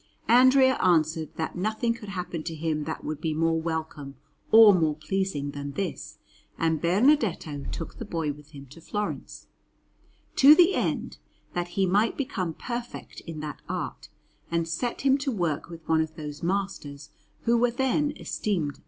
Andrea 0.27 0.77
answered 0.81 1.29
that 1.35 1.55
nothing 1.55 1.93
could 1.93 2.09
happen 2.09 2.41
to 2.45 2.55
him 2.55 2.85
that 2.85 3.03
would 3.03 3.21
be 3.21 3.35
more 3.35 3.61
welcome 3.61 4.15
or 4.51 4.73
more 4.73 4.95
pleasing 4.95 5.51
than 5.51 5.73
this, 5.73 6.17
and 6.57 6.81
Bernardetto 6.81 7.65
took 7.71 7.99
the 7.99 8.03
boy 8.05 8.31
with 8.31 8.49
him 8.49 8.65
to 8.71 8.81
Florence, 8.81 9.45
to 10.37 10.55
the 10.55 10.73
end 10.73 11.19
that 11.53 11.77
he 11.77 11.85
might 11.85 12.17
become 12.17 12.55
perfect 12.55 13.19
in 13.27 13.41
that 13.41 13.61
art, 13.69 14.09
and 14.49 14.67
set 14.67 15.01
him 15.01 15.19
to 15.19 15.31
work 15.31 15.69
with 15.69 15.87
one 15.87 16.01
of 16.01 16.15
those 16.15 16.41
masters 16.41 17.11
who 17.41 17.55
were 17.55 17.69
then 17.69 18.11
esteemed 18.19 18.69
the 18.77 18.79
best. 18.79 18.79